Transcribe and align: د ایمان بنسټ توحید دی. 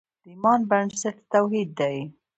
د 0.21 0.25
ایمان 0.31 0.59
بنسټ 0.69 1.15
توحید 1.31 1.69
دی. 1.79 1.97